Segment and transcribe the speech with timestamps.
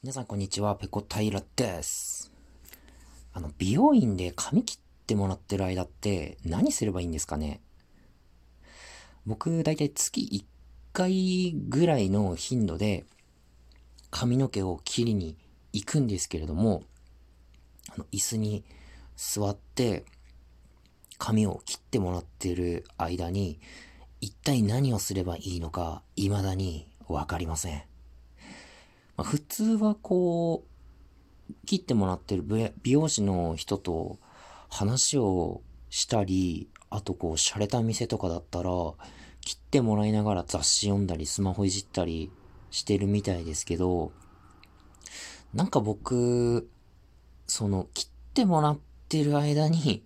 [0.00, 2.30] 皆さんこんにちは、ペコ平です。
[3.32, 4.78] あの、美容院で髪切っ
[5.08, 7.60] てもらってる間って何すればいいんですかね？
[9.26, 10.44] 僕、だいたい月1
[10.92, 13.06] 回ぐらいの頻度で
[14.12, 15.36] 髪の毛を切りに
[15.72, 16.84] 行くんですけれども、
[17.92, 18.64] あの、椅子に
[19.16, 20.04] 座って
[21.18, 23.58] 髪を切ってもらってる間に
[24.20, 27.97] 一体何をすればいいのか未だにわかりません。
[29.18, 32.44] まあ、普通はこう、切ってもらってる
[32.82, 34.20] 美容師の人と
[34.70, 38.70] 話をしたり、あとこう、洒落た店とかだったら、
[39.40, 42.30] 切ってもらいながら雑誌読んだり、スマホいじったり
[42.70, 44.12] してるみたいですけど、
[45.52, 46.70] なんか僕、
[47.48, 48.78] その、切ってもらっ
[49.08, 50.04] てる間に、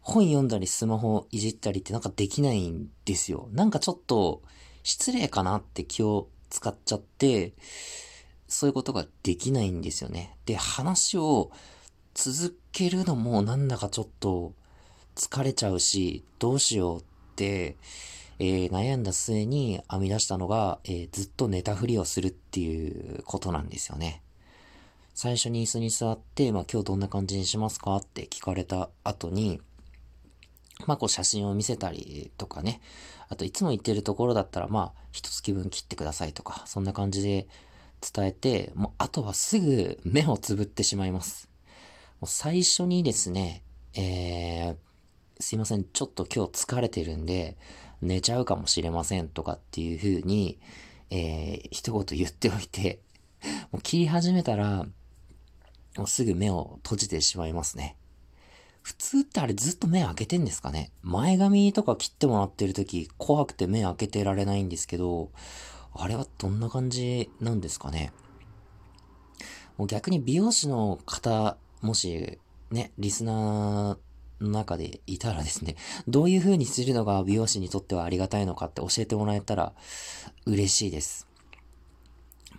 [0.00, 3.50] 本読んだりスマホいじったりってなんかできないんですよ。
[3.52, 4.42] なんかちょっと
[4.82, 7.52] 失礼かなって気を使っちゃって、
[8.54, 10.36] そういうことができないんですよね。
[10.46, 11.50] で、話を
[12.14, 14.52] 続けるのもなんだかちょっと
[15.16, 17.76] 疲れちゃうし、どうしようって、
[18.38, 24.22] えー、悩んだ末に編み出したのが、えー、ずっと寝たふりをするっていうことなんですよね。
[25.14, 29.60] 最初に椅子に座って、まあ今日どんな感じにしますかって聞かれた後に、
[30.86, 32.80] まあこう写真を見せたりとかね、
[33.28, 37.48] あといつも言ってるところだったらまあ一月分切ってくださいとか、そんな感じで
[38.12, 41.48] 伝えて、もうあとはすぐ目をつぶってしまいます。
[42.20, 43.62] もう最初にですね、
[43.94, 44.76] えー、
[45.40, 47.56] すいません、ちょっと今日疲れてるんで、
[48.02, 50.58] 寝ちゃうかもしれませんとかっていう風に、
[51.10, 53.00] えー、一言言っておいて、
[53.72, 54.86] もう切り始めたら、
[55.96, 57.96] もうすぐ目を閉じてしまいますね。
[58.82, 65.30] 普通ってあれずっと目開けてんですかね前髪とか切ってもらってる時怖くて目開けてられないんですけど、
[65.94, 68.12] あれはどんな感じなんですかね？
[69.76, 72.38] もう逆に美容師の方、もし、
[72.70, 73.98] ね、リスナー
[74.44, 79.72] の中でいたらですね、 どういう風にするのが美容師にとってはありがたいのかって教えてもらえたら
[80.46, 81.26] 嬉しいです。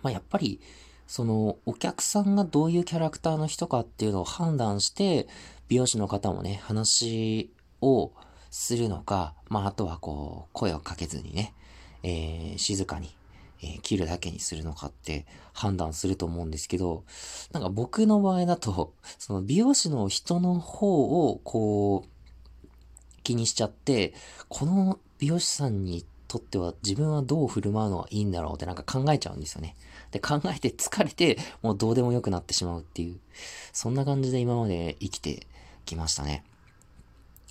[0.02, 0.60] まあ、やっぱり、
[1.06, 5.26] その、お客さんがどういうキャラクターの人かっていうのを判断して、
[5.68, 8.12] 美容師の方もね、話を
[8.50, 11.54] するのか、まあ、あとはこう、声をかけずにね、
[12.02, 13.15] えー、静かに
[13.62, 17.04] えー、切るだけにするのかって判断すると思うんですけど、
[17.52, 22.08] なんか僕の場合だと、その美容師の人の方をこう、
[23.22, 24.14] 気にしちゃって、
[24.48, 29.76] この美容師さんにとっては自分はどう振る舞うのがいいんだろうってなんか考えちゃうんですよね。
[30.10, 33.18] で、考えて疲れて、もうどうでもよくなってしまうっていう、
[33.72, 35.46] そんな感じで今まで生きて
[35.84, 36.44] きましたね。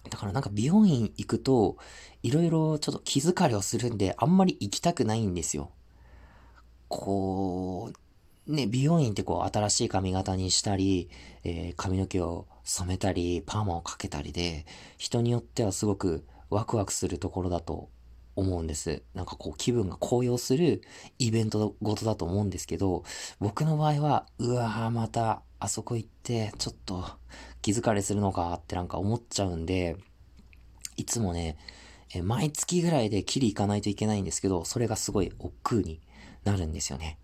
[0.09, 1.77] だからなんか美容院行くと、
[2.23, 5.71] いろいろちょっと気疲れをするんで、あんまり行きたくないんですよ。
[6.95, 7.91] こ
[8.47, 11.09] う、ね、美容院ってこう新しい髪型にしたり、
[11.43, 14.65] えー、髪の毛を染めたり、パーマをかけたりで、
[14.97, 17.89] 人によってはすごくワクワクするところだと
[18.35, 19.03] 思うんです。
[19.13, 20.81] なんかこう気分が高揚する
[21.17, 23.03] イベントごとだと思うんですけど、
[23.39, 27.05] 僕の場合は、うわぁ、またあそこ行ってちょっと
[27.61, 29.95] 気疲れするのかってなんか思っちゃうんで、
[30.97, 31.57] いつもね、
[32.13, 36.01] え毎月ぐらいで切り行かないといけないんですけど、それがすごい億劫に
[36.45, 37.17] なるんですよね。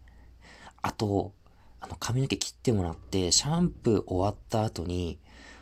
[0.81, 1.33] あと、
[1.79, 5.19] あの髪の毛切ってもらって、シャンプー終わった後に、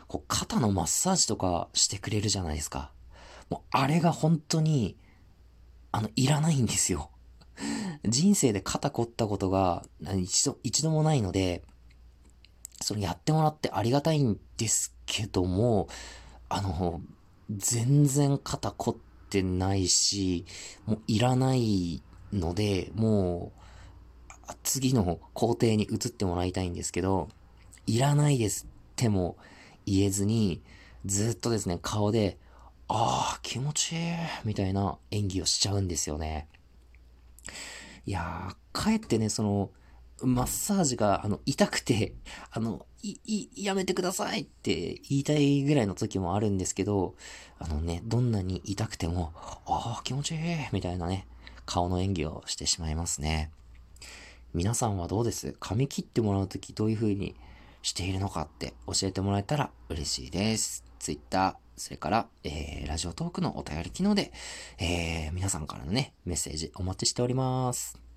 [0.08, 2.90] こう肩のマッサージとかしてくれるじゃないですか。
[3.48, 4.96] もうあれが本当に、
[5.92, 7.10] あの、いらないんですよ。
[8.04, 9.84] 人生で肩凝ったことが
[10.16, 11.62] 一度、一度もないので、
[12.82, 15.88] そのやってもらってありがたいんですけども、
[16.48, 17.02] あの、
[17.50, 18.96] 全然肩凝っ
[19.28, 20.46] てないし、
[20.86, 22.02] もういらない
[22.32, 27.28] ので、もう、次の工程に移ってもらいたいんですけど、
[27.86, 29.36] いらないですっても
[29.86, 30.62] 言えずに、
[31.06, 32.38] ずっとですね、顔で、
[32.88, 34.00] ああ、気持ちいい、
[34.44, 36.48] みたいな演技をしちゃうんですよね。
[38.06, 39.70] いやー、かえってね、その、
[40.22, 42.14] マッサージが、あの、痛くて、
[42.50, 47.14] あの、い、い、やめてくださいって言いたいぐらいの時もあるんですけど、
[47.58, 49.32] あのね、どんなに痛くても、
[49.66, 50.40] ああ、気持ちいい、
[50.72, 51.26] みたいなね、
[51.66, 53.50] 顔の演技をしてしまいますね。
[54.52, 55.54] 皆さんはどうです？
[55.60, 57.36] 髪切ってもらうときどういう風に
[57.82, 60.84] しているのかって教えてもらえたら嬉しいです。
[60.98, 64.32] Twitter、それから、えー、ラジオトークのお便り機能で、
[64.78, 68.09] えー、皆さんからのね、メッセージお待ちしております。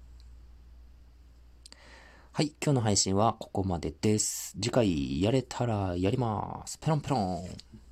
[2.35, 4.53] はい、今日の配信はここまでです。
[4.59, 6.79] 次回やれたらやります。
[6.79, 7.82] ペロンペロン。